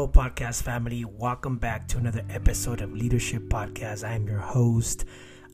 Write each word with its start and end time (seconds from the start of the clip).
Hello, 0.00 0.10
podcast 0.10 0.62
family. 0.62 1.04
Welcome 1.04 1.58
back 1.58 1.86
to 1.88 1.98
another 1.98 2.24
episode 2.30 2.80
of 2.80 2.90
Leadership 2.90 3.42
Podcast. 3.50 4.02
I 4.02 4.14
am 4.14 4.26
your 4.26 4.38
host, 4.38 5.04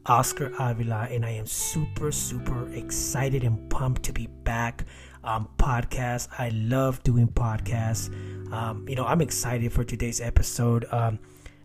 Oscar 0.07 0.53
Avila, 0.57 1.09
and 1.11 1.27
I 1.27 1.31
am 1.31 1.47
super, 1.47 2.13
super 2.13 2.73
excited 2.73 3.43
and 3.43 3.69
pumped 3.69 4.05
to 4.05 4.13
be 4.13 4.29
back 4.45 4.85
on 5.25 5.49
podcast. 5.59 6.29
I 6.39 6.51
love 6.51 7.03
doing 7.03 7.27
podcasts. 7.27 8.09
Um, 8.53 8.89
you 8.89 8.95
know, 8.95 9.05
I'm 9.05 9.21
excited 9.21 9.73
for 9.73 9.83
today's 9.83 10.21
episode. 10.21 10.87
Um, 10.93 11.19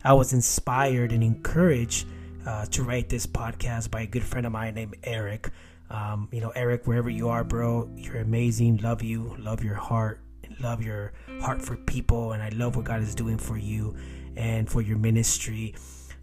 I 0.04 0.14
was 0.14 0.34
inspired 0.34 1.12
and 1.12 1.24
encouraged 1.24 2.08
uh, 2.48 2.66
to 2.66 2.82
write 2.82 3.10
this 3.10 3.28
podcast 3.28 3.92
by 3.92 4.02
a 4.02 4.08
good 4.08 4.24
friend 4.24 4.48
of 4.48 4.54
mine 4.54 4.74
named 4.74 4.96
Eric. 5.04 5.52
Um, 5.92 6.30
you 6.32 6.42
know, 6.42 6.50
Eric, 6.56 6.88
wherever 6.88 7.12
you 7.12 7.30
are, 7.30 7.44
bro, 7.44 7.92
you're 7.96 8.18
amazing. 8.18 8.78
Love 8.78 9.04
you. 9.04 9.36
Love 9.38 9.64
your 9.64 9.76
heart. 9.76 10.20
Love 10.60 10.84
your 10.84 11.14
heart 11.40 11.62
for 11.62 11.76
people. 11.76 12.34
And 12.34 12.44
I 12.44 12.50
love 12.50 12.76
what 12.76 12.86
God 12.86 13.02
is 13.02 13.16
doing 13.16 13.38
for 13.38 13.58
you 13.58 13.96
and 14.36 14.70
for 14.70 14.82
your 14.82 14.98
ministry. 14.98 15.76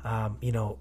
Um, 0.04 0.36
you 0.40 0.52
know, 0.52 0.78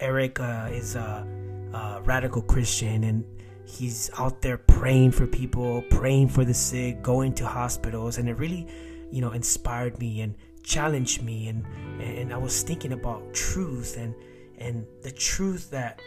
Eric 0.00 0.40
uh, 0.40 0.68
is 0.70 0.96
a, 0.96 1.26
a 1.72 2.02
radical 2.02 2.42
Christian 2.42 3.04
and 3.04 3.24
he's 3.66 4.10
out 4.18 4.42
there 4.42 4.58
praying 4.58 5.12
for 5.12 5.26
people, 5.26 5.82
praying 5.90 6.28
for 6.28 6.44
the 6.44 6.54
sick, 6.54 7.02
going 7.02 7.34
to 7.34 7.46
hospitals. 7.46 8.18
And 8.18 8.28
it 8.28 8.34
really, 8.34 8.66
you 9.10 9.20
know, 9.20 9.32
inspired 9.32 9.98
me 9.98 10.20
and 10.20 10.34
challenged 10.62 11.22
me. 11.22 11.48
And, 11.48 11.64
and 12.00 12.32
I 12.32 12.36
was 12.36 12.62
thinking 12.62 12.92
about 12.92 13.32
truth 13.32 13.96
and, 13.96 14.14
and 14.58 14.86
the 15.02 15.10
truth 15.10 15.70
that 15.70 16.00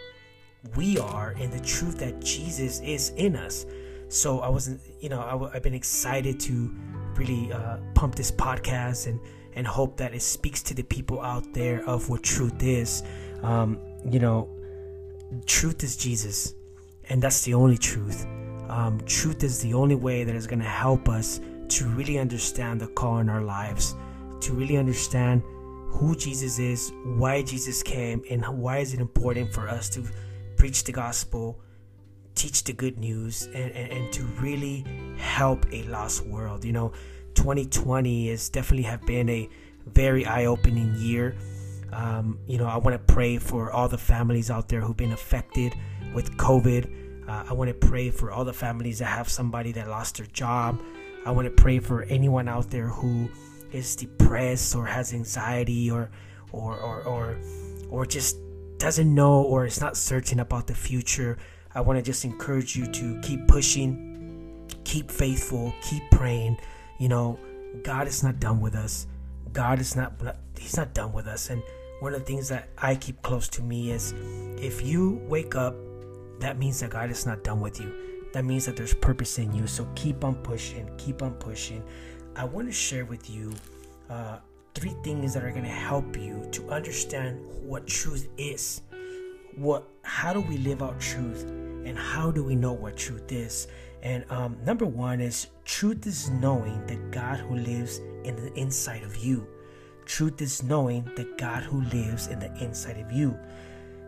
we 0.75 0.97
are 0.97 1.35
and 1.39 1.51
the 1.51 1.59
truth 1.59 1.99
that 1.99 2.19
Jesus 2.19 2.79
is 2.81 3.09
in 3.11 3.35
us. 3.35 3.65
So 4.09 4.39
I 4.39 4.49
wasn't, 4.49 4.81
you 4.99 5.09
know, 5.09 5.21
i 5.21 5.31
w- 5.31 5.51
I've 5.53 5.63
been 5.63 5.73
excited 5.73 6.39
to 6.41 6.73
really 7.15 7.51
uh, 7.51 7.77
pump 7.93 8.15
this 8.15 8.31
podcast 8.31 9.07
and 9.07 9.19
and 9.53 9.65
hope 9.65 9.97
that 9.97 10.13
it 10.13 10.21
speaks 10.21 10.61
to 10.61 10.75
the 10.75 10.83
people 10.83 11.19
out 11.19 11.51
there 11.51 11.83
of 11.89 12.09
what 12.09 12.21
truth 12.21 12.61
is. 12.61 13.01
Um, 13.41 13.79
you 14.07 14.19
know, 14.19 14.47
truth 15.47 15.83
is 15.83 15.97
Jesus, 15.97 16.53
and 17.09 17.21
that's 17.21 17.43
the 17.43 17.55
only 17.55 17.77
truth. 17.77 18.25
Um, 18.69 19.01
truth 19.07 19.43
is 19.43 19.59
the 19.61 19.73
only 19.73 19.95
way 19.95 20.23
that 20.23 20.35
is 20.35 20.45
going 20.45 20.59
to 20.59 20.65
help 20.65 21.09
us 21.09 21.41
to 21.69 21.87
really 21.87 22.19
understand 22.19 22.79
the 22.79 22.87
call 22.87 23.17
in 23.17 23.29
our 23.29 23.41
lives, 23.41 23.95
to 24.41 24.53
really 24.53 24.77
understand 24.77 25.41
who 25.89 26.15
Jesus 26.15 26.59
is, 26.59 26.91
why 27.03 27.41
Jesus 27.41 27.81
came, 27.81 28.21
and 28.29 28.45
why 28.47 28.77
is 28.77 28.93
it 28.93 28.99
important 28.99 29.51
for 29.51 29.67
us 29.67 29.89
to 29.89 30.03
preach 30.55 30.83
the 30.83 30.91
gospel, 30.91 31.59
teach 32.37 32.63
the 32.63 32.73
good 32.73 32.97
news, 32.97 33.45
and, 33.47 33.71
and, 33.71 33.91
and 33.91 34.13
to 34.13 34.23
really 34.41 34.85
help 35.17 35.65
a 35.71 35.83
lost 35.83 36.25
world. 36.25 36.63
You 36.63 36.73
know, 36.73 36.93
2020 37.35 38.29
is 38.29 38.49
definitely 38.49 38.83
have 38.83 39.05
been 39.05 39.29
a 39.29 39.49
very 39.85 40.25
eye-opening 40.25 40.95
year. 40.97 41.35
Um, 41.91 42.39
you 42.47 42.57
know, 42.57 42.65
I 42.65 42.77
want 42.77 42.93
to 42.93 43.13
pray 43.13 43.37
for 43.37 43.71
all 43.71 43.87
the 43.87 43.97
families 43.97 44.51
out 44.51 44.67
there 44.69 44.81
who've 44.81 44.97
been 44.97 45.13
affected 45.13 45.73
with 46.13 46.35
COVID. 46.37 47.27
Uh, 47.27 47.45
I 47.49 47.53
want 47.53 47.69
to 47.69 47.87
pray 47.87 48.09
for 48.09 48.31
all 48.31 48.45
the 48.45 48.53
families 48.53 48.99
that 48.99 49.05
have 49.05 49.29
somebody 49.29 49.71
that 49.73 49.87
lost 49.87 50.17
their 50.17 50.27
job. 50.27 50.81
I 51.25 51.31
want 51.31 51.45
to 51.45 51.61
pray 51.61 51.79
for 51.79 52.03
anyone 52.03 52.47
out 52.47 52.69
there 52.69 52.87
who 52.87 53.29
is 53.71 53.95
depressed 53.95 54.75
or 54.75 54.85
has 54.85 55.13
anxiety 55.13 55.91
or 55.91 56.09
or 56.51 56.77
or 56.77 57.03
or, 57.03 57.37
or 57.89 58.05
just 58.05 58.37
doesn't 58.77 59.13
know 59.13 59.41
or 59.41 59.65
is 59.65 59.81
not 59.81 59.97
certain 59.97 60.39
about 60.39 60.67
the 60.67 60.75
future, 60.75 61.37
I 61.77 61.81
want 61.81 61.99
to 61.99 62.03
just 62.03 62.25
encourage 62.25 62.75
you 62.75 62.87
to 62.91 63.21
keep 63.21 63.47
pushing, 63.47 64.67
keep 64.83 65.11
faithful, 65.11 65.71
keep 65.83 66.01
praying. 66.09 66.57
You 66.97 67.07
know, 67.07 67.39
God 67.83 68.07
is 68.07 68.23
not 68.23 68.39
done 68.39 68.59
with 68.59 68.73
us. 68.73 69.05
God 69.53 69.79
is 69.79 69.95
not 69.95 70.13
he's 70.57 70.75
not 70.75 70.95
done 70.95 71.13
with 71.13 71.27
us 71.27 71.51
and 71.51 71.61
one 71.99 72.13
of 72.13 72.19
the 72.19 72.25
things 72.25 72.49
that 72.49 72.69
I 72.79 72.95
keep 72.95 73.21
close 73.21 73.47
to 73.49 73.61
me 73.61 73.91
is 73.91 74.13
if 74.57 74.83
you 74.83 75.21
wake 75.27 75.55
up, 75.55 75.75
that 76.39 76.57
means 76.57 76.79
that 76.79 76.89
God 76.89 77.11
is 77.11 77.27
not 77.27 77.43
done 77.43 77.59
with 77.59 77.79
you. 77.79 77.93
That 78.33 78.43
means 78.43 78.65
that 78.65 78.75
there's 78.75 78.95
purpose 78.95 79.37
in 79.37 79.53
you. 79.53 79.67
So 79.67 79.87
keep 79.95 80.23
on 80.23 80.35
pushing, 80.35 80.89
keep 80.97 81.21
on 81.21 81.33
pushing. 81.35 81.83
I 82.35 82.43
want 82.45 82.67
to 82.67 82.73
share 82.73 83.05
with 83.05 83.29
you 83.29 83.53
uh, 84.09 84.37
three 84.73 84.95
things 85.03 85.33
that 85.35 85.43
are 85.43 85.51
going 85.51 85.63
to 85.63 85.69
help 85.69 86.17
you 86.17 86.47
to 86.51 86.69
understand 86.69 87.39
what 87.61 87.85
truth 87.85 88.27
is. 88.37 88.81
What, 89.55 89.87
how 90.03 90.33
do 90.33 90.41
we 90.41 90.57
live 90.57 90.83
out 90.83 90.99
truth, 90.99 91.51
and 91.87 91.97
how 91.97 92.31
do 92.31 92.43
we 92.43 92.55
know 92.55 92.73
what 92.73 92.97
truth 92.97 93.31
is? 93.31 93.67
And 94.03 94.25
um, 94.29 94.57
number 94.65 94.85
one 94.85 95.21
is 95.21 95.47
truth 95.65 96.05
is 96.05 96.29
knowing 96.29 96.85
the 96.85 96.97
God 97.11 97.39
who 97.39 97.55
lives 97.55 97.99
in 98.23 98.35
the 98.35 98.53
inside 98.53 99.03
of 99.03 99.15
you. 99.15 99.47
Truth 100.05 100.41
is 100.41 100.63
knowing 100.63 101.09
the 101.15 101.33
God 101.37 101.63
who 101.63 101.81
lives 101.83 102.27
in 102.27 102.39
the 102.39 102.53
inside 102.63 102.97
of 102.99 103.11
you. 103.11 103.37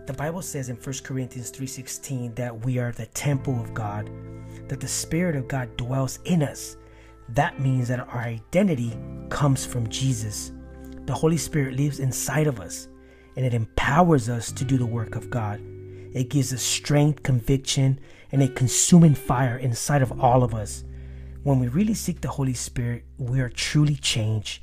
The 0.05 0.13
Bible 0.13 0.41
says 0.41 0.69
in 0.69 0.75
1 0.75 1.03
Corinthians 1.03 1.51
3:16 1.51 2.35
that 2.35 2.65
we 2.65 2.79
are 2.79 2.91
the 2.91 3.05
temple 3.07 3.61
of 3.61 3.73
God, 3.73 4.09
that 4.67 4.79
the 4.79 4.87
spirit 4.87 5.35
of 5.35 5.47
God 5.47 5.75
dwells 5.77 6.19
in 6.25 6.43
us. 6.43 6.77
That 7.29 7.59
means 7.59 7.87
that 7.87 7.99
our 7.99 8.19
identity 8.19 8.97
comes 9.29 9.65
from 9.65 9.87
Jesus. 9.87 10.51
The 11.05 11.13
Holy 11.13 11.37
Spirit 11.37 11.75
lives 11.75 11.99
inside 11.99 12.47
of 12.47 12.59
us 12.59 12.87
and 13.35 13.45
it 13.45 13.53
empowers 13.53 14.27
us 14.27 14.51
to 14.51 14.65
do 14.65 14.77
the 14.77 14.85
work 14.85 15.15
of 15.15 15.29
God. 15.29 15.61
It 16.13 16.29
gives 16.29 16.53
us 16.53 16.61
strength, 16.61 17.23
conviction, 17.23 17.99
and 18.31 18.41
a 18.41 18.47
consuming 18.47 19.15
fire 19.15 19.57
inside 19.57 20.01
of 20.01 20.19
all 20.19 20.43
of 20.43 20.53
us. 20.53 20.83
When 21.43 21.59
we 21.59 21.67
really 21.67 21.93
seek 21.93 22.21
the 22.21 22.29
Holy 22.29 22.53
Spirit, 22.53 23.05
we 23.17 23.39
are 23.39 23.49
truly 23.49 23.95
changed 23.95 24.61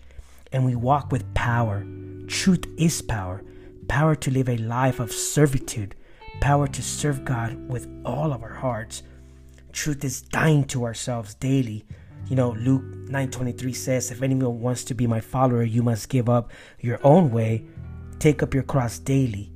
and 0.52 0.64
we 0.64 0.74
walk 0.74 1.10
with 1.10 1.34
power. 1.34 1.86
Truth 2.26 2.66
is 2.76 3.02
power 3.02 3.42
power 3.88 4.16
to 4.16 4.32
live 4.32 4.48
a 4.48 4.56
life 4.56 4.98
of 4.98 5.12
servitude, 5.12 5.94
power 6.40 6.66
to 6.66 6.82
serve 6.82 7.24
God 7.24 7.68
with 7.68 7.86
all 8.04 8.32
of 8.32 8.42
our 8.42 8.54
hearts. 8.54 9.04
Truth 9.72 10.04
is 10.04 10.22
dying 10.22 10.64
to 10.64 10.82
ourselves 10.82 11.34
daily 11.34 11.84
you 12.28 12.34
know, 12.34 12.50
Luke 12.58 12.82
9:23 13.08 13.72
says, 13.72 14.10
"If 14.10 14.20
anyone 14.20 14.60
wants 14.60 14.82
to 14.84 14.94
be 14.94 15.06
my 15.06 15.20
follower, 15.20 15.62
you 15.62 15.82
must 15.82 16.08
give 16.08 16.28
up 16.28 16.50
your 16.80 16.98
own 17.04 17.30
way, 17.30 17.64
take 18.18 18.42
up 18.42 18.52
your 18.52 18.64
cross 18.64 18.98
daily." 18.98 19.52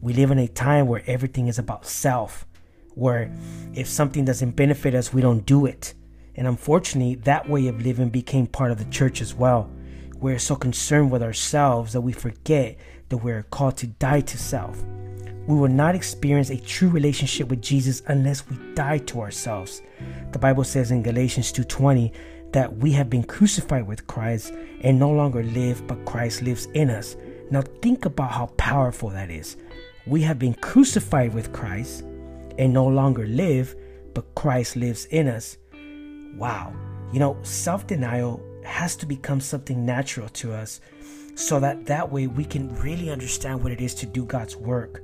We 0.00 0.12
live 0.12 0.30
in 0.30 0.38
a 0.38 0.48
time 0.48 0.86
where 0.86 1.02
everything 1.06 1.48
is 1.48 1.58
about 1.58 1.86
self, 1.86 2.46
where 2.94 3.30
if 3.74 3.88
something 3.88 4.24
doesn't 4.24 4.56
benefit 4.56 4.94
us, 4.94 5.12
we 5.12 5.22
don't 5.22 5.46
do 5.46 5.66
it. 5.66 5.94
And 6.34 6.46
unfortunately, 6.46 7.14
that 7.24 7.48
way 7.48 7.66
of 7.68 7.80
living 7.80 8.10
became 8.10 8.46
part 8.46 8.70
of 8.70 8.78
the 8.78 8.84
church 8.86 9.20
as 9.20 9.34
well. 9.34 9.70
We're 10.18 10.38
so 10.38 10.54
concerned 10.56 11.10
with 11.10 11.22
ourselves 11.22 11.92
that 11.92 12.00
we 12.00 12.12
forget 12.12 12.78
that 13.08 13.18
we're 13.18 13.44
called 13.44 13.76
to 13.78 13.86
die 13.86 14.20
to 14.22 14.38
self. 14.38 14.82
We 15.46 15.56
will 15.56 15.68
not 15.68 15.94
experience 15.94 16.50
a 16.50 16.56
true 16.56 16.88
relationship 16.88 17.48
with 17.48 17.62
Jesus 17.62 18.02
unless 18.08 18.48
we 18.48 18.56
die 18.74 18.98
to 18.98 19.20
ourselves. 19.20 19.80
The 20.32 20.38
Bible 20.38 20.64
says 20.64 20.90
in 20.90 21.02
Galatians 21.02 21.52
2:20 21.52 22.12
that 22.52 22.76
we 22.78 22.92
have 22.92 23.08
been 23.08 23.22
crucified 23.22 23.86
with 23.86 24.06
Christ 24.06 24.52
and 24.80 24.98
no 24.98 25.10
longer 25.10 25.42
live, 25.42 25.86
but 25.86 26.04
Christ 26.04 26.42
lives 26.42 26.66
in 26.74 26.90
us. 26.90 27.16
Now 27.50 27.62
think 27.80 28.04
about 28.04 28.32
how 28.32 28.46
powerful 28.56 29.10
that 29.10 29.30
is. 29.30 29.56
We 30.06 30.22
have 30.22 30.38
been 30.38 30.54
crucified 30.54 31.34
with 31.34 31.52
Christ 31.52 32.02
and 32.58 32.72
no 32.72 32.86
longer 32.86 33.26
live, 33.26 33.74
but 34.14 34.34
Christ 34.36 34.76
lives 34.76 35.06
in 35.06 35.26
us. 35.26 35.58
Wow. 36.36 36.72
You 37.12 37.18
know, 37.18 37.36
self-denial 37.42 38.40
has 38.64 38.94
to 38.96 39.06
become 39.06 39.40
something 39.40 39.84
natural 39.84 40.28
to 40.28 40.52
us 40.52 40.80
so 41.34 41.58
that 41.60 41.86
that 41.86 42.10
way 42.10 42.28
we 42.28 42.44
can 42.44 42.74
really 42.76 43.10
understand 43.10 43.62
what 43.62 43.72
it 43.72 43.80
is 43.80 43.94
to 43.96 44.06
do 44.06 44.24
God's 44.24 44.56
work. 44.56 45.02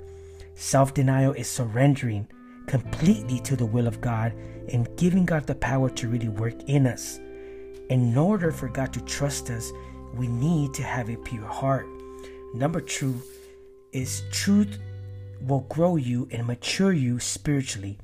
Self 0.54 0.94
denial 0.94 1.32
is 1.32 1.48
surrendering 1.48 2.28
completely 2.66 3.40
to 3.40 3.56
the 3.56 3.66
will 3.66 3.88
of 3.88 4.00
God 4.00 4.32
and 4.68 4.88
giving 4.96 5.26
God 5.26 5.46
the 5.46 5.54
power 5.56 5.90
to 5.90 6.08
really 6.08 6.28
work 6.28 6.54
in 6.68 6.86
us. 6.86 7.18
In 7.90 8.16
order 8.16 8.52
for 8.52 8.68
God 8.68 8.92
to 8.92 9.00
trust 9.00 9.50
us, 9.50 9.72
we 10.14 10.28
need 10.28 10.72
to 10.74 10.82
have 10.82 11.10
a 11.10 11.16
pure 11.16 11.46
heart. 11.46 11.86
Number 12.54 12.80
two 12.80 13.20
is 13.92 14.22
truth 14.30 14.78
will 15.46 15.60
grow 15.68 15.96
you 15.96 16.28
and 16.30 16.46
mature 16.46 16.92
you 16.92 17.18
spiritually. 17.18 17.98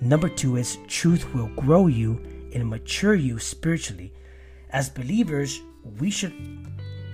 Number 0.00 0.28
two 0.28 0.56
is 0.56 0.78
truth 0.88 1.32
will 1.34 1.48
grow 1.48 1.86
you 1.86 2.20
and 2.54 2.68
mature 2.68 3.14
you 3.14 3.38
spiritually. 3.38 4.12
As 4.70 4.88
believers, 4.88 5.60
we 5.98 6.10
should, 6.10 6.32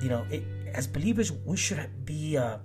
you 0.01 0.09
know, 0.09 0.25
it, 0.31 0.45
as 0.73 0.87
believers, 0.87 1.33
we 1.45 1.57
should 1.57 1.89
be. 2.05 2.37
Uh, 2.37 2.59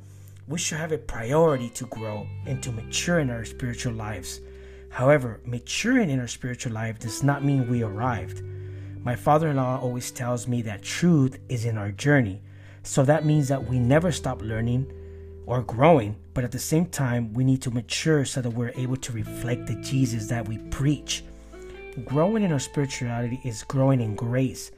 we 0.47 0.57
should 0.57 0.79
have 0.79 0.91
a 0.91 0.97
priority 0.97 1.69
to 1.69 1.85
grow 1.85 2.27
and 2.45 2.61
to 2.61 2.71
mature 2.73 3.19
in 3.19 3.29
our 3.29 3.45
spiritual 3.45 3.93
lives. 3.93 4.41
However, 4.89 5.39
maturing 5.45 6.09
in 6.09 6.19
our 6.19 6.27
spiritual 6.27 6.73
life 6.73 6.99
does 6.99 7.23
not 7.23 7.45
mean 7.45 7.69
we 7.69 7.83
arrived. 7.83 8.43
My 9.01 9.15
father 9.15 9.47
in 9.49 9.55
law 9.55 9.79
always 9.79 10.11
tells 10.11 10.47
me 10.47 10.61
that 10.63 10.83
truth 10.83 11.39
is 11.47 11.63
in 11.63 11.77
our 11.77 11.91
journey. 11.91 12.41
So 12.83 13.03
that 13.05 13.25
means 13.25 13.47
that 13.47 13.63
we 13.63 13.79
never 13.79 14.11
stop 14.11 14.41
learning 14.41 14.91
or 15.45 15.61
growing, 15.61 16.15
but 16.33 16.43
at 16.43 16.51
the 16.51 16.59
same 16.59 16.85
time, 16.85 17.33
we 17.33 17.43
need 17.43 17.61
to 17.61 17.71
mature 17.71 18.25
so 18.25 18.41
that 18.41 18.49
we're 18.49 18.73
able 18.75 18.97
to 18.97 19.11
reflect 19.11 19.67
the 19.67 19.75
Jesus 19.75 20.27
that 20.27 20.47
we 20.47 20.57
preach. 20.69 21.23
Growing 22.05 22.43
in 22.43 22.51
our 22.51 22.59
spirituality 22.59 23.39
is 23.43 23.63
growing 23.63 24.01
in 24.01 24.15
grace. 24.15 24.71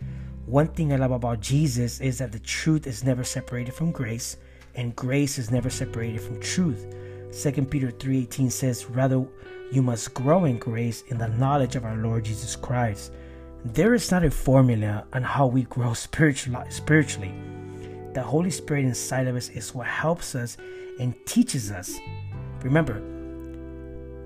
One 0.45 0.67
thing 0.67 0.91
I 0.91 0.97
love 0.97 1.11
about 1.11 1.41
Jesus 1.41 2.01
is 2.01 2.17
that 2.17 2.31
the 2.31 2.39
truth 2.39 2.87
is 2.87 3.03
never 3.03 3.23
separated 3.23 3.73
from 3.73 3.91
grace, 3.91 4.37
and 4.75 4.95
grace 4.95 5.37
is 5.37 5.51
never 5.51 5.69
separated 5.69 6.21
from 6.21 6.39
truth. 6.39 6.85
2 7.31 7.69
Peter 7.69 7.91
3:18 7.91 8.49
says, 8.49 8.89
"Rather 8.89 9.23
you 9.71 9.81
must 9.81 10.13
grow 10.13 10.45
in 10.45 10.57
grace 10.57 11.03
in 11.07 11.17
the 11.17 11.29
knowledge 11.29 11.75
of 11.75 11.85
our 11.85 11.97
Lord 11.97 12.25
Jesus 12.25 12.55
Christ." 12.55 13.11
There 13.63 13.93
is 13.93 14.11
not 14.11 14.25
a 14.25 14.31
formula 14.31 15.05
on 15.13 15.23
how 15.23 15.47
we 15.47 15.63
grow 15.63 15.93
spiritually. 15.93 17.33
The 18.13 18.21
Holy 18.21 18.51
Spirit 18.51 18.85
inside 18.85 19.27
of 19.27 19.35
us 19.35 19.49
is 19.49 19.73
what 19.73 19.87
helps 19.87 20.35
us 20.35 20.55
and 20.99 21.15
teaches 21.25 21.71
us. 21.71 21.97
Remember, 22.61 23.01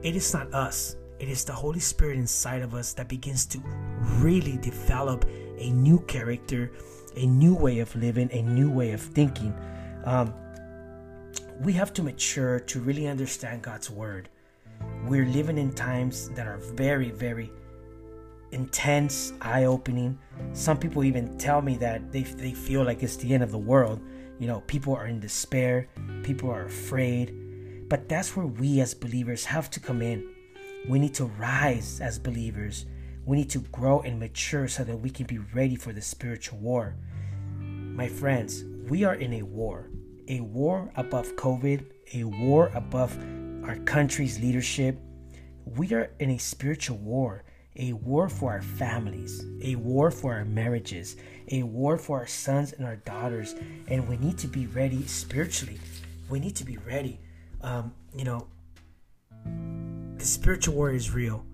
it 0.04 0.14
is 0.14 0.34
not 0.34 0.54
us, 0.54 0.98
it 1.20 1.30
is 1.30 1.46
the 1.46 1.54
Holy 1.54 1.80
Spirit 1.80 2.18
inside 2.18 2.62
of 2.62 2.76
us 2.76 2.92
that 2.94 3.08
begins 3.08 3.46
to 3.46 3.60
really 4.20 4.58
develop 4.58 5.26
a 5.58 5.70
new 5.70 6.00
character, 6.02 6.70
a 7.16 7.26
new 7.26 7.56
way 7.56 7.80
of 7.80 7.96
living, 7.96 8.30
a 8.34 8.42
new 8.42 8.70
way 8.70 8.92
of 8.92 9.00
thinking. 9.02 9.56
Um, 10.04 10.34
we 11.62 11.72
have 11.74 11.94
to 11.94 12.04
mature 12.04 12.60
to 12.60 12.80
really 12.82 13.08
understand 13.08 13.62
God's 13.62 13.90
word. 13.90 14.28
We're 15.06 15.26
living 15.26 15.58
in 15.58 15.72
times 15.72 16.30
that 16.32 16.46
are 16.46 16.58
very, 16.58 17.12
very 17.12 17.52
intense, 18.52 19.34
eye 19.42 19.66
opening. 19.66 20.18
Some 20.54 20.78
people 20.78 21.04
even 21.04 21.38
tell 21.38 21.62
me 21.62 21.78
that 21.78 22.12
they, 22.12 22.24
they 22.24 22.54
feel 22.54 22.84
like 22.84 23.04
it's 23.04 23.18
the 23.18 23.34
end 23.34 23.44
of 23.44 23.52
the 23.52 23.58
world. 23.58 24.02
You 24.40 24.48
know, 24.48 24.62
people 24.68 24.96
are 24.96 25.08
in 25.08 25.20
despair, 25.20 25.88
people 26.24 26.50
are 26.50 26.66
afraid. 26.66 27.88
But 27.90 28.10
that's 28.10 28.36
where 28.36 28.46
we 28.46 28.82
as 28.82 28.94
believers 28.94 29.46
have 29.46 29.70
to 29.72 29.80
come 29.80 30.02
in. 30.02 30.28
We 30.88 31.00
need 31.00 31.14
to 31.16 31.26
rise 31.26 32.00
as 32.02 32.20
believers. 32.20 32.86
We 33.26 33.38
need 33.38 33.50
to 33.52 33.60
grow 33.60 34.02
and 34.02 34.20
mature 34.20 34.68
so 34.68 34.84
that 34.84 34.98
we 34.98 35.10
can 35.10 35.26
be 35.26 35.40
ready 35.40 35.76
for 35.76 35.92
the 35.92 36.02
spiritual 36.02 36.60
war. 36.60 36.96
My 37.60 38.08
friends, 38.08 38.64
we 38.90 39.04
are 39.04 39.16
in 39.16 39.34
a 39.34 39.42
war. 39.42 39.90
A 40.30 40.42
war 40.42 40.92
above 40.96 41.36
COVID, 41.36 41.86
a 42.14 42.24
war 42.24 42.72
above 42.74 43.18
our 43.66 43.78
country's 43.86 44.40
leadership. 44.40 45.00
We 45.66 45.94
are 45.94 46.12
in 46.20 46.32
a 46.32 46.38
spiritual 46.38 46.98
war 46.98 47.44
a 47.78 47.94
war 47.94 48.28
for 48.28 48.52
our 48.52 48.62
families, 48.62 49.46
a 49.62 49.76
war 49.76 50.12
for 50.12 50.34
our 50.34 50.46
marriages, 50.46 51.16
a 51.52 51.64
war 51.64 51.98
for 51.98 52.20
our 52.20 52.28
sons 52.28 52.74
and 52.74 52.86
our 52.86 52.98
daughters. 52.98 53.56
And 53.88 54.08
we 54.08 54.18
need 54.18 54.38
to 54.40 54.48
be 54.48 54.68
ready 54.68 55.06
spiritually. 55.06 55.80
We 56.30 56.40
need 56.40 56.56
to 56.58 56.66
be 56.66 56.78
ready. 56.78 57.20
Um, 57.62 57.94
you 58.16 58.26
know, 58.26 58.48
the 60.18 60.26
spiritual 60.26 60.76
war 60.76 60.92
is 60.92 61.12
real. 61.12 61.46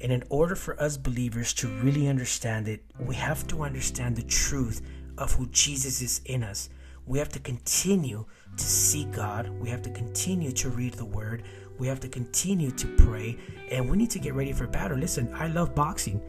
And 0.00 0.12
in 0.12 0.24
order 0.28 0.54
for 0.54 0.80
us 0.80 0.96
believers 0.96 1.54
to 1.54 1.68
really 1.82 2.08
understand 2.08 2.68
it, 2.68 2.82
we 2.98 3.14
have 3.14 3.46
to 3.48 3.62
understand 3.62 4.16
the 4.16 4.22
truth 4.22 4.82
of 5.18 5.32
who 5.32 5.46
Jesus 5.48 6.02
is 6.02 6.20
in 6.26 6.42
us. 6.42 6.68
We 7.06 7.18
have 7.18 7.30
to 7.30 7.38
continue 7.38 8.26
to 8.56 8.64
seek 8.64 9.12
God. 9.12 9.48
We 9.48 9.68
have 9.70 9.82
to 9.82 9.90
continue 9.90 10.52
to 10.52 10.68
read 10.70 10.94
the 10.94 11.04
Word. 11.04 11.44
We 11.78 11.86
have 11.88 12.00
to 12.00 12.08
continue 12.08 12.70
to 12.72 12.86
pray 12.96 13.38
and 13.70 13.88
we 13.88 13.96
need 13.96 14.10
to 14.10 14.18
get 14.18 14.34
ready 14.34 14.52
for 14.52 14.66
battle. 14.66 14.98
Listen, 14.98 15.32
I 15.34 15.48
love 15.48 15.74
boxing. 15.74 16.20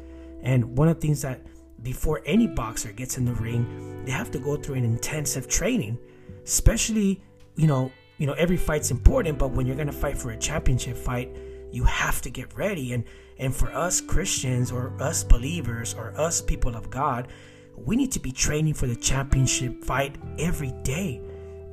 And 0.41 0.77
one 0.77 0.87
of 0.87 0.95
the 0.95 1.01
things 1.01 1.21
that 1.21 1.41
before 1.83 2.21
any 2.25 2.47
boxer 2.47 2.91
gets 2.91 3.17
in 3.17 3.25
the 3.25 3.33
ring, 3.33 4.03
they 4.05 4.11
have 4.11 4.31
to 4.31 4.39
go 4.39 4.57
through 4.57 4.75
an 4.75 4.83
intensive 4.83 5.47
training. 5.47 5.97
Especially, 6.43 7.21
you 7.55 7.67
know, 7.67 7.91
you 8.17 8.25
know, 8.25 8.33
every 8.33 8.57
fight's 8.57 8.91
important, 8.91 9.37
but 9.37 9.51
when 9.51 9.67
you're 9.67 9.75
gonna 9.75 9.91
fight 9.91 10.17
for 10.17 10.31
a 10.31 10.37
championship 10.37 10.97
fight, 10.97 11.35
you 11.71 11.83
have 11.83 12.21
to 12.21 12.29
get 12.29 12.55
ready. 12.57 12.93
And 12.93 13.03
and 13.39 13.55
for 13.55 13.71
us 13.71 14.01
Christians 14.01 14.71
or 14.71 14.93
us 14.99 15.23
believers 15.23 15.93
or 15.93 16.13
us 16.19 16.41
people 16.41 16.75
of 16.75 16.89
God, 16.89 17.27
we 17.75 17.95
need 17.95 18.11
to 18.13 18.19
be 18.19 18.31
training 18.31 18.73
for 18.73 18.87
the 18.87 18.95
championship 18.95 19.83
fight 19.83 20.15
every 20.39 20.71
day. 20.83 21.21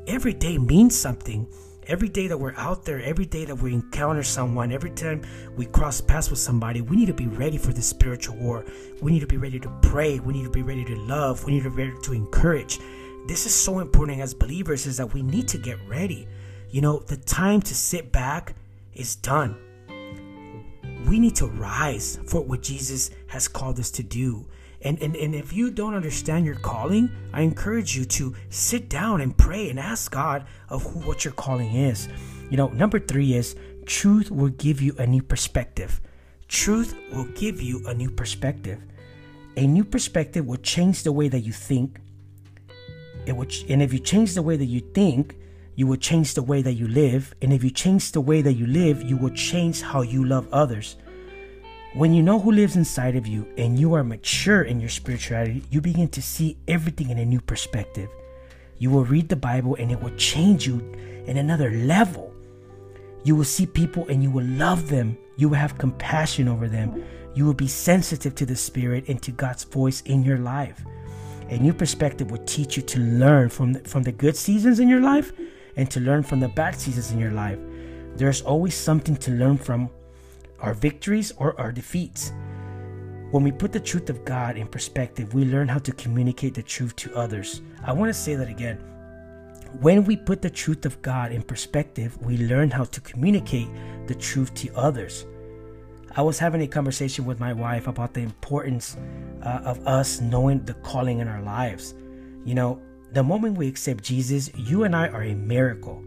Every 0.06 0.34
day 0.34 0.58
means 0.58 0.94
something. 0.94 1.46
Every 1.86 2.08
day 2.08 2.28
that 2.28 2.38
we're 2.38 2.54
out 2.54 2.86
there, 2.86 3.02
every 3.02 3.26
day 3.26 3.44
that 3.44 3.56
we 3.56 3.74
encounter 3.74 4.22
someone, 4.22 4.72
every 4.72 4.90
time 4.90 5.22
we 5.54 5.66
cross 5.66 6.00
paths 6.00 6.30
with 6.30 6.38
somebody, 6.38 6.80
we 6.80 6.96
need 6.96 7.08
to 7.08 7.14
be 7.14 7.26
ready 7.26 7.58
for 7.58 7.74
the 7.74 7.82
spiritual 7.82 8.36
war. 8.36 8.64
We 9.02 9.12
need 9.12 9.20
to 9.20 9.26
be 9.26 9.36
ready 9.36 9.60
to 9.60 9.68
pray. 9.82 10.18
We 10.18 10.32
need 10.32 10.44
to 10.44 10.50
be 10.50 10.62
ready 10.62 10.82
to 10.86 10.96
love. 10.96 11.44
We 11.44 11.52
need 11.52 11.64
to 11.64 11.70
be 11.70 11.84
ready 11.84 11.96
to 12.04 12.12
encourage. 12.14 12.78
This 13.26 13.44
is 13.44 13.54
so 13.54 13.80
important 13.80 14.20
as 14.20 14.32
believers 14.32 14.86
is 14.86 14.96
that 14.96 15.12
we 15.12 15.22
need 15.22 15.46
to 15.48 15.58
get 15.58 15.78
ready. 15.86 16.26
You 16.70 16.80
know, 16.80 17.00
the 17.00 17.18
time 17.18 17.60
to 17.60 17.74
sit 17.74 18.10
back 18.10 18.54
is 18.94 19.16
done. 19.16 19.54
We 21.06 21.18
need 21.18 21.36
to 21.36 21.48
rise 21.48 22.18
for 22.26 22.40
what 22.40 22.62
Jesus 22.62 23.10
has 23.26 23.46
called 23.46 23.78
us 23.78 23.90
to 23.90 24.02
do. 24.02 24.46
And, 24.84 25.00
and, 25.00 25.16
and 25.16 25.34
if 25.34 25.52
you 25.52 25.70
don't 25.70 25.94
understand 25.94 26.44
your 26.44 26.56
calling, 26.56 27.10
I 27.32 27.40
encourage 27.40 27.96
you 27.96 28.04
to 28.04 28.34
sit 28.50 28.90
down 28.90 29.22
and 29.22 29.36
pray 29.36 29.70
and 29.70 29.80
ask 29.80 30.12
God 30.12 30.46
of 30.68 30.82
who 30.82 31.00
what 31.00 31.24
your 31.24 31.32
calling 31.32 31.74
is. 31.74 32.08
You 32.50 32.58
know, 32.58 32.68
number 32.68 32.98
three 32.98 33.34
is 33.34 33.56
truth 33.86 34.30
will 34.30 34.50
give 34.50 34.82
you 34.82 34.94
a 34.98 35.06
new 35.06 35.22
perspective. 35.22 36.00
Truth 36.48 36.94
will 37.12 37.24
give 37.34 37.62
you 37.62 37.82
a 37.86 37.94
new 37.94 38.10
perspective. 38.10 38.80
A 39.56 39.66
new 39.66 39.84
perspective 39.84 40.44
will 40.44 40.58
change 40.58 41.02
the 41.02 41.12
way 41.12 41.28
that 41.28 41.40
you 41.40 41.52
think. 41.52 42.00
It 43.24 43.34
will, 43.34 43.46
and 43.70 43.82
if 43.82 43.92
you 43.92 43.98
change 43.98 44.34
the 44.34 44.42
way 44.42 44.56
that 44.56 44.66
you 44.66 44.80
think, 44.80 45.36
you 45.76 45.86
will 45.86 45.96
change 45.96 46.34
the 46.34 46.42
way 46.42 46.60
that 46.60 46.74
you 46.74 46.88
live. 46.88 47.34
And 47.40 47.52
if 47.52 47.64
you 47.64 47.70
change 47.70 48.12
the 48.12 48.20
way 48.20 48.42
that 48.42 48.52
you 48.52 48.66
live, 48.66 49.02
you 49.02 49.16
will 49.16 49.30
change 49.30 49.80
how 49.80 50.02
you 50.02 50.24
love 50.24 50.46
others. 50.52 50.96
When 51.94 52.12
you 52.12 52.24
know 52.24 52.40
who 52.40 52.50
lives 52.50 52.74
inside 52.74 53.14
of 53.14 53.24
you 53.24 53.46
and 53.56 53.78
you 53.78 53.94
are 53.94 54.02
mature 54.02 54.62
in 54.62 54.80
your 54.80 54.88
spirituality, 54.88 55.62
you 55.70 55.80
begin 55.80 56.08
to 56.08 56.20
see 56.20 56.56
everything 56.66 57.10
in 57.10 57.18
a 57.18 57.24
new 57.24 57.40
perspective. 57.40 58.10
You 58.78 58.90
will 58.90 59.04
read 59.04 59.28
the 59.28 59.36
Bible 59.36 59.76
and 59.76 59.92
it 59.92 60.02
will 60.02 60.16
change 60.16 60.66
you 60.66 60.80
in 61.26 61.36
another 61.36 61.70
level. 61.70 62.34
You 63.22 63.36
will 63.36 63.44
see 63.44 63.64
people 63.64 64.08
and 64.08 64.24
you 64.24 64.30
will 64.32 64.44
love 64.44 64.88
them. 64.88 65.16
You 65.36 65.48
will 65.48 65.56
have 65.56 65.78
compassion 65.78 66.48
over 66.48 66.66
them. 66.66 67.04
You 67.36 67.44
will 67.44 67.54
be 67.54 67.68
sensitive 67.68 68.34
to 68.34 68.44
the 68.44 68.56
Spirit 68.56 69.04
and 69.06 69.22
to 69.22 69.30
God's 69.30 69.62
voice 69.62 70.00
in 70.00 70.24
your 70.24 70.38
life. 70.38 70.84
A 71.50 71.58
new 71.58 71.72
perspective 71.72 72.28
will 72.28 72.44
teach 72.44 72.76
you 72.76 72.82
to 72.82 72.98
learn 72.98 73.50
from 73.50 73.74
the, 73.74 73.78
from 73.88 74.02
the 74.02 74.10
good 74.10 74.36
seasons 74.36 74.80
in 74.80 74.88
your 74.88 75.00
life 75.00 75.32
and 75.76 75.88
to 75.92 76.00
learn 76.00 76.24
from 76.24 76.40
the 76.40 76.48
bad 76.48 76.74
seasons 76.74 77.12
in 77.12 77.20
your 77.20 77.30
life. 77.30 77.60
There's 78.16 78.42
always 78.42 78.74
something 78.74 79.16
to 79.18 79.30
learn 79.30 79.58
from 79.58 79.90
our 80.60 80.74
victories 80.74 81.32
or 81.36 81.58
our 81.60 81.72
defeats. 81.72 82.32
When 83.30 83.42
we 83.42 83.50
put 83.50 83.72
the 83.72 83.80
truth 83.80 84.10
of 84.10 84.24
God 84.24 84.56
in 84.56 84.68
perspective, 84.68 85.34
we 85.34 85.44
learn 85.44 85.68
how 85.68 85.78
to 85.78 85.92
communicate 85.92 86.54
the 86.54 86.62
truth 86.62 86.94
to 86.96 87.14
others. 87.16 87.62
I 87.82 87.92
want 87.92 88.08
to 88.08 88.14
say 88.14 88.36
that 88.36 88.48
again. 88.48 88.78
When 89.80 90.04
we 90.04 90.16
put 90.16 90.40
the 90.40 90.50
truth 90.50 90.86
of 90.86 91.02
God 91.02 91.32
in 91.32 91.42
perspective, 91.42 92.16
we 92.22 92.38
learn 92.38 92.70
how 92.70 92.84
to 92.84 93.00
communicate 93.00 93.68
the 94.06 94.14
truth 94.14 94.54
to 94.54 94.72
others. 94.76 95.26
I 96.16 96.22
was 96.22 96.38
having 96.38 96.62
a 96.62 96.68
conversation 96.68 97.24
with 97.24 97.40
my 97.40 97.52
wife 97.52 97.88
about 97.88 98.14
the 98.14 98.20
importance 98.20 98.96
uh, 99.42 99.62
of 99.64 99.84
us 99.84 100.20
knowing 100.20 100.64
the 100.64 100.74
calling 100.74 101.18
in 101.18 101.26
our 101.26 101.42
lives. 101.42 101.94
You 102.44 102.54
know, 102.54 102.80
the 103.10 103.24
moment 103.24 103.58
we 103.58 103.66
accept 103.66 104.04
Jesus, 104.04 104.48
you 104.54 104.84
and 104.84 104.94
I 104.94 105.08
are 105.08 105.24
a 105.24 105.34
miracle. 105.34 106.04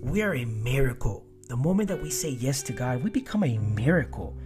We 0.00 0.22
are 0.22 0.34
a 0.34 0.46
miracle 0.46 1.26
the 1.50 1.56
moment 1.56 1.88
that 1.88 2.00
we 2.00 2.10
say 2.10 2.28
yes 2.28 2.62
to 2.62 2.72
God, 2.72 3.02
we 3.02 3.10
become 3.10 3.42
a 3.42 3.58
miracle. 3.58 4.36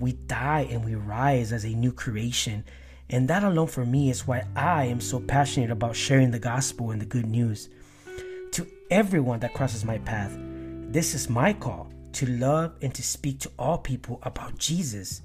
We 0.00 0.12
die 0.12 0.66
and 0.70 0.82
we 0.82 0.94
rise 0.94 1.52
as 1.52 1.64
a 1.64 1.68
new 1.68 1.92
creation. 1.92 2.64
And 3.10 3.28
that 3.28 3.44
alone 3.44 3.66
for 3.66 3.84
me 3.84 4.08
is 4.08 4.26
why 4.26 4.46
I 4.56 4.86
am 4.86 4.98
so 4.98 5.20
passionate 5.20 5.70
about 5.70 5.94
sharing 5.94 6.30
the 6.30 6.38
gospel 6.38 6.92
and 6.92 7.00
the 7.00 7.04
good 7.04 7.26
news. 7.26 7.68
To 8.52 8.66
everyone 8.90 9.40
that 9.40 9.52
crosses 9.52 9.84
my 9.84 9.98
path, 9.98 10.34
this 10.88 11.14
is 11.14 11.28
my 11.28 11.52
call 11.52 11.92
to 12.14 12.24
love 12.24 12.72
and 12.80 12.94
to 12.94 13.02
speak 13.02 13.38
to 13.40 13.50
all 13.58 13.76
people 13.76 14.18
about 14.22 14.56
Jesus. 14.56 15.20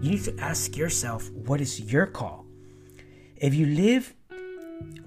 You 0.00 0.10
need 0.10 0.24
to 0.24 0.36
ask 0.40 0.76
yourself, 0.76 1.30
what 1.30 1.60
is 1.60 1.80
your 1.80 2.06
call? 2.06 2.44
If 3.36 3.54
you 3.54 3.66
live 3.66 4.12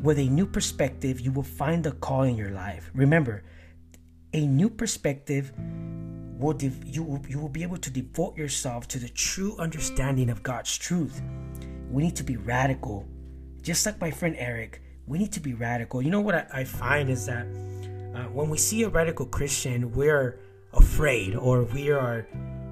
with 0.01 0.19
a 0.19 0.29
new 0.29 0.45
perspective, 0.45 1.19
you 1.19 1.33
will 1.33 1.43
find 1.43 1.85
a 1.85 1.91
call 1.91 2.23
in 2.23 2.37
your 2.37 2.51
life. 2.51 2.89
Remember, 2.93 3.43
a 4.33 4.45
new 4.45 4.69
perspective 4.69 5.51
will 6.38 6.55
you 6.62 7.03
will, 7.03 7.21
you 7.27 7.39
will 7.39 7.50
be 7.50 7.63
able 7.63 7.77
to 7.77 7.89
devote 7.89 8.38
yourself 8.38 8.88
to 8.89 9.00
the 9.00 9.09
true 9.09 9.55
understanding 9.57 10.29
of 10.29 10.41
God's 10.41 10.77
truth. 10.77 11.21
We 11.91 12.03
need 12.03 12.15
to 12.15 12.24
be 12.24 12.38
radical. 12.38 13.07
Just 13.62 13.86
like 13.86 14.00
my 14.00 14.12
friend 14.12 14.36
Eric, 14.38 14.81
we 15.05 15.17
need 15.17 15.33
to 15.33 15.39
be 15.39 15.53
radical. 15.53 16.01
You 16.01 16.12
know 16.12 16.21
what 16.21 16.36
I, 16.36 16.48
I 16.53 16.63
find 16.63 17.09
is 17.09 17.25
that 17.25 17.45
uh, 18.15 18.24
when 18.29 18.50
we 18.50 18.57
see 18.57 18.83
a 18.83 18.89
radical 18.89 19.25
Christian, 19.25 19.91
we're 19.91 20.39
afraid 20.74 21.36
or 21.36 21.63
we 21.63 21.91
are, 21.91 22.27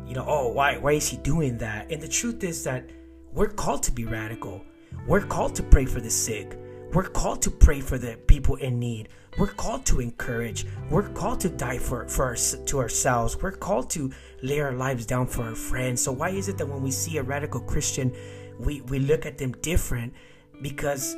you 0.08 0.16
know, 0.16 0.26
oh, 0.28 0.50
why, 0.50 0.78
why 0.78 0.94
is 0.94 1.10
he 1.10 1.18
doing 1.18 1.58
that? 1.58 1.92
And 1.92 2.02
the 2.02 2.08
truth 2.08 2.44
is 2.44 2.64
that 2.64 2.90
we're 3.34 3.50
called 3.50 3.84
to 3.84 3.92
be 3.92 4.06
radical. 4.06 4.64
We're 5.08 5.26
called 5.26 5.56
to 5.56 5.64
pray 5.64 5.86
for 5.86 6.00
the 6.00 6.10
sick. 6.10 6.58
We're 6.94 7.04
called 7.04 7.42
to 7.44 7.52
pray 7.52 7.82
for 7.82 7.98
the 7.98 8.18
people 8.28 8.56
in 8.56 8.80
need. 8.80 9.10
We're 9.38 9.48
called 9.48 9.86
to 9.88 10.00
encourage. 10.00 10.66
We're 10.90 11.10
called 11.10 11.40
to 11.42 11.50
die 11.50 11.78
for, 11.78 12.08
for 12.08 12.26
our, 12.26 12.36
to 12.36 12.80
ourselves. 12.80 13.40
We're 13.42 13.52
called 13.52 13.90
to 13.92 14.12
lay 14.42 14.60
our 14.60 14.74
lives 14.74 15.06
down 15.06 15.28
for 15.28 15.44
our 15.44 15.56
friends. 15.56 16.02
So 16.02 16.12
why 16.12 16.30
is 16.30 16.48
it 16.50 16.58
that 16.58 16.68
when 16.68 16.82
we 16.82 16.92
see 16.92 17.18
a 17.18 17.24
radical 17.24 17.60
Christian, 17.60 18.16
we, 18.60 18.82
we 18.82 19.00
look 19.00 19.26
at 19.26 19.38
them 19.38 19.52
different? 19.62 20.14
because 20.62 21.16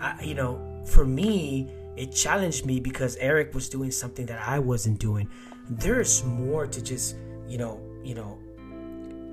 I, 0.00 0.22
you 0.22 0.34
know, 0.34 0.82
for 0.86 1.04
me, 1.04 1.70
it 1.96 2.12
challenged 2.12 2.66
me 2.66 2.80
because 2.80 3.16
Eric 3.16 3.54
was 3.54 3.68
doing 3.68 3.90
something 3.90 4.26
that 4.26 4.46
I 4.46 4.58
wasn't 4.58 4.98
doing. 4.98 5.28
There's 5.68 6.24
more 6.24 6.66
to 6.66 6.82
just, 6.82 7.16
you 7.48 7.58
know, 7.58 7.80
you 8.02 8.14
know, 8.14 8.38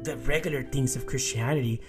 the 0.03 0.17
regular 0.17 0.63
things 0.63 0.95
of 0.95 1.05
Christianity. 1.05 1.81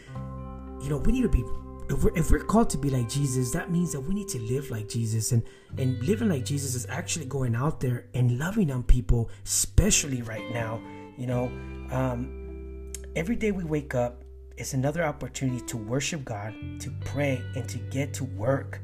You 0.82 0.88
know, 0.88 0.98
we 0.98 1.12
need 1.12 1.22
to 1.22 1.28
be 1.28 1.44
if 1.88 2.04
we're, 2.04 2.16
if 2.16 2.30
we're 2.30 2.44
called 2.44 2.70
to 2.70 2.78
be 2.78 2.90
like 2.90 3.08
Jesus, 3.08 3.50
that 3.52 3.70
means 3.70 3.92
that 3.92 4.00
we 4.00 4.14
need 4.14 4.28
to 4.28 4.40
live 4.40 4.70
like 4.70 4.88
Jesus, 4.88 5.32
and 5.32 5.42
and 5.78 6.02
living 6.02 6.28
like 6.28 6.44
Jesus 6.44 6.74
is 6.74 6.86
actually 6.88 7.26
going 7.26 7.54
out 7.54 7.80
there 7.80 8.06
and 8.14 8.38
loving 8.38 8.70
on 8.70 8.82
people, 8.82 9.30
especially 9.44 10.22
right 10.22 10.52
now. 10.52 10.80
You 11.16 11.26
know, 11.26 11.44
um, 11.90 12.92
every 13.16 13.36
day 13.36 13.52
we 13.52 13.64
wake 13.64 13.94
up 13.94 14.24
is 14.56 14.74
another 14.74 15.02
opportunity 15.04 15.60
to 15.66 15.76
worship 15.76 16.24
God, 16.24 16.54
to 16.80 16.90
pray, 17.04 17.42
and 17.54 17.68
to 17.68 17.78
get 17.78 18.14
to 18.14 18.24
work. 18.24 18.80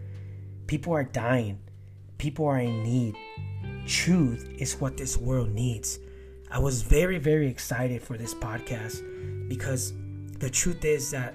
People 0.67 0.93
are 0.93 1.05
dying. 1.05 1.59
People 2.19 2.47
are 2.47 2.59
in 2.59 2.83
need. 2.83 3.15
Truth 3.87 4.51
is 4.59 4.81
what 4.81 4.97
this 4.97 5.17
world 5.17 5.51
needs. 5.51 5.99
I 6.51 6.59
was 6.59 6.83
very, 6.83 7.19
very 7.19 7.49
excited 7.49 8.03
for 8.03 8.17
this 8.17 8.35
podcast 8.35 9.49
because 9.49 9.93
the 10.39 10.51
truth 10.51 10.85
is 10.85 11.11
that 11.11 11.35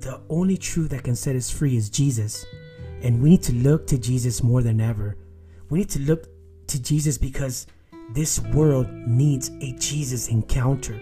the 0.00 0.20
only 0.28 0.56
truth 0.56 0.90
that 0.90 1.04
can 1.04 1.16
set 1.16 1.36
us 1.36 1.50
free 1.50 1.76
is 1.76 1.90
Jesus. 1.90 2.44
And 3.02 3.22
we 3.22 3.30
need 3.30 3.42
to 3.44 3.54
look 3.54 3.86
to 3.88 3.98
Jesus 3.98 4.42
more 4.42 4.62
than 4.62 4.80
ever. 4.80 5.16
We 5.70 5.80
need 5.80 5.90
to 5.90 6.00
look 6.00 6.26
to 6.68 6.82
Jesus 6.82 7.18
because 7.18 7.66
this 8.14 8.40
world 8.40 8.88
needs 8.90 9.50
a 9.60 9.72
Jesus 9.78 10.28
encounter. 10.28 11.00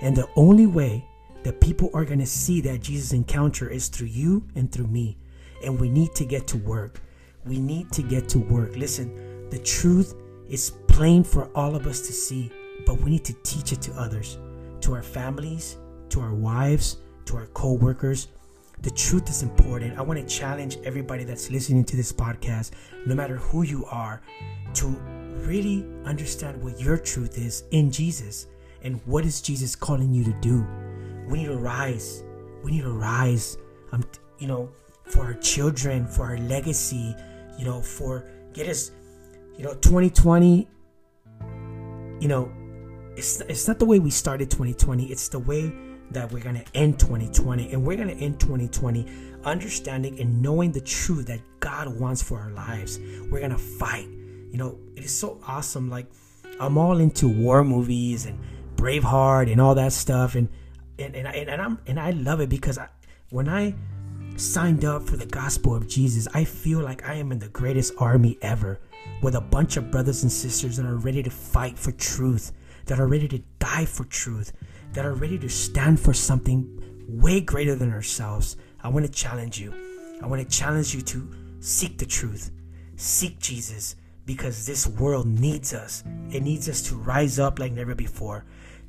And 0.00 0.16
the 0.16 0.28
only 0.36 0.66
way 0.66 1.04
that 1.42 1.60
people 1.60 1.90
are 1.94 2.04
going 2.04 2.18
to 2.18 2.26
see 2.26 2.60
that 2.62 2.82
Jesus 2.82 3.12
encounter 3.12 3.68
is 3.68 3.88
through 3.88 4.08
you 4.08 4.46
and 4.54 4.70
through 4.70 4.88
me. 4.88 5.18
And 5.64 5.78
we 5.80 5.88
need 5.88 6.14
to 6.14 6.24
get 6.24 6.46
to 6.48 6.58
work. 6.58 7.00
We 7.44 7.58
need 7.58 7.92
to 7.92 8.02
get 8.02 8.28
to 8.30 8.38
work. 8.38 8.76
Listen, 8.76 9.48
the 9.50 9.58
truth 9.58 10.14
is 10.48 10.72
plain 10.88 11.22
for 11.24 11.50
all 11.54 11.76
of 11.76 11.86
us 11.86 12.00
to 12.06 12.12
see, 12.12 12.50
but 12.84 13.00
we 13.00 13.10
need 13.10 13.24
to 13.24 13.32
teach 13.42 13.72
it 13.72 13.80
to 13.82 13.92
others, 13.92 14.38
to 14.80 14.94
our 14.94 15.02
families, 15.02 15.76
to 16.10 16.20
our 16.20 16.34
wives, 16.34 16.98
to 17.26 17.36
our 17.36 17.46
co 17.46 17.72
workers. 17.72 18.28
The 18.82 18.90
truth 18.90 19.28
is 19.30 19.42
important. 19.42 19.98
I 19.98 20.02
want 20.02 20.20
to 20.20 20.26
challenge 20.26 20.78
everybody 20.84 21.24
that's 21.24 21.50
listening 21.50 21.84
to 21.84 21.96
this 21.96 22.12
podcast, 22.12 22.72
no 23.06 23.14
matter 23.14 23.36
who 23.36 23.62
you 23.62 23.84
are, 23.86 24.22
to 24.74 24.86
really 25.46 25.86
understand 26.04 26.62
what 26.62 26.80
your 26.80 26.98
truth 26.98 27.38
is 27.38 27.64
in 27.70 27.90
Jesus 27.90 28.46
and 28.82 29.00
what 29.06 29.24
is 29.24 29.40
Jesus 29.40 29.74
calling 29.74 30.12
you 30.12 30.24
to 30.24 30.32
do. 30.40 30.66
We 31.28 31.38
need 31.38 31.46
to 31.46 31.56
rise. 31.56 32.22
We 32.62 32.72
need 32.72 32.82
to 32.82 32.90
rise. 32.90 33.56
Um, 33.92 34.04
you 34.38 34.46
know, 34.46 34.70
for 35.04 35.24
our 35.24 35.34
children, 35.34 36.06
for 36.06 36.24
our 36.24 36.38
legacy. 36.38 37.14
You 37.58 37.64
know, 37.64 37.80
for 37.80 38.28
get 38.52 38.68
us. 38.68 38.92
You 39.56 39.64
know, 39.64 39.74
2020. 39.74 40.68
You 42.20 42.28
know, 42.28 42.52
it's 43.16 43.40
it's 43.42 43.66
not 43.66 43.78
the 43.78 43.86
way 43.86 43.98
we 43.98 44.10
started 44.10 44.50
2020. 44.50 45.06
It's 45.06 45.28
the 45.28 45.38
way 45.38 45.72
that 46.10 46.30
we're 46.32 46.42
going 46.42 46.56
to 46.56 46.64
end 46.74 46.98
2020 46.98 47.72
and 47.72 47.84
we're 47.84 47.96
going 47.96 48.08
to 48.08 48.24
end 48.24 48.40
2020 48.40 49.06
understanding 49.44 50.18
and 50.20 50.42
knowing 50.42 50.72
the 50.72 50.80
truth 50.80 51.26
that 51.26 51.40
God 51.60 51.88
wants 51.88 52.22
for 52.22 52.38
our 52.38 52.50
lives. 52.50 52.98
We're 53.30 53.40
going 53.40 53.50
to 53.50 53.58
fight. 53.58 54.08
You 54.50 54.58
know, 54.58 54.78
it 54.96 55.04
is 55.04 55.14
so 55.14 55.40
awesome. 55.46 55.88
Like, 55.88 56.06
I'm 56.60 56.78
all 56.78 56.98
into 56.98 57.28
war 57.28 57.64
movies 57.64 58.26
and 58.26 58.38
Braveheart 58.76 59.50
and 59.50 59.60
all 59.60 59.74
that 59.74 59.92
stuff. 59.92 60.34
And, 60.34 60.48
and, 60.98 61.14
and, 61.14 61.28
I, 61.28 61.32
and 61.32 61.60
I'm, 61.60 61.78
and 61.86 62.00
I 62.00 62.10
love 62.10 62.40
it 62.40 62.48
because 62.48 62.78
I, 62.78 62.88
when 63.30 63.48
I 63.48 63.74
signed 64.36 64.84
up 64.84 65.02
for 65.02 65.16
the 65.16 65.26
gospel 65.26 65.74
of 65.74 65.88
Jesus, 65.88 66.28
I 66.34 66.44
feel 66.44 66.80
like 66.80 67.08
I 67.08 67.14
am 67.14 67.32
in 67.32 67.38
the 67.38 67.48
greatest 67.48 67.94
army 67.98 68.38
ever 68.42 68.78
with 69.22 69.34
a 69.34 69.40
bunch 69.40 69.76
of 69.76 69.90
brothers 69.90 70.22
and 70.22 70.32
sisters 70.32 70.76
that 70.76 70.86
are 70.86 70.96
ready 70.96 71.22
to 71.22 71.30
fight 71.30 71.78
for 71.78 71.92
truth, 71.92 72.52
that 72.86 72.98
are 72.98 73.06
ready 73.06 73.28
to 73.28 73.38
die 73.58 73.84
for 73.84 74.04
truth, 74.04 74.52
that 74.92 75.04
are 75.04 75.14
ready 75.14 75.38
to 75.38 75.48
stand 75.48 76.00
for 76.00 76.12
something 76.12 77.04
way 77.08 77.40
greater 77.40 77.74
than 77.74 77.92
ourselves. 77.92 78.56
I 78.82 78.88
want 78.88 79.06
to 79.06 79.12
challenge 79.12 79.60
you. 79.60 79.74
I 80.22 80.26
want 80.26 80.42
to 80.42 80.58
challenge 80.58 80.94
you 80.94 81.02
to 81.02 81.30
seek 81.60 81.98
the 81.98 82.06
truth, 82.06 82.50
seek 82.96 83.38
Jesus, 83.38 83.96
because 84.24 84.66
this 84.66 84.86
world 84.86 85.26
needs 85.26 85.72
us. 85.72 86.02
It 86.30 86.42
needs 86.42 86.68
us 86.68 86.82
to 86.82 86.96
rise 86.96 87.38
up 87.38 87.58
like 87.58 87.72
never 87.72 87.94
before. 87.94 88.44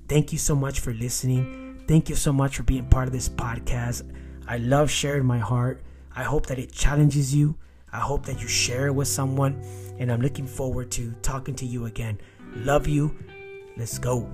Thank 0.08 0.32
you 0.32 0.40
so 0.40 0.56
much 0.56 0.80
for 0.80 0.94
listening. 0.94 1.84
Thank 1.88 2.10
you 2.10 2.16
so 2.16 2.34
much 2.34 2.58
for 2.58 2.64
being 2.64 2.86
part 2.86 3.08
of 3.08 3.14
this 3.14 3.30
podcast. 3.30 4.10
I 4.48 4.58
love 4.58 4.90
sharing 4.90 5.26
my 5.26 5.38
heart. 5.38 5.82
I 6.16 6.24
hope 6.24 6.48
that 6.48 6.60
it 6.60 6.72
challenges 6.72 7.36
you. 7.36 7.56
I 7.92 8.00
hope 8.00 8.26
that 8.26 8.42
you 8.42 8.48
share 8.48 8.88
it 8.88 8.94
with 8.94 9.08
someone. 9.08 9.62
And 10.00 10.12
I'm 10.12 10.22
looking 10.22 10.48
forward 10.48 10.92
to 10.92 11.12
talking 11.22 11.56
to 11.56 11.66
you 11.66 11.86
again. 11.86 12.20
Love 12.56 12.88
you. 12.88 13.16
Let's 13.78 14.00
go. 14.00 14.28